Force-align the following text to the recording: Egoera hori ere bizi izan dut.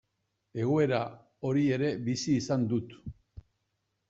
Egoera 0.63 1.01
hori 1.49 1.67
ere 1.75 1.93
bizi 2.09 2.35
izan 2.41 2.65
dut. 2.73 2.97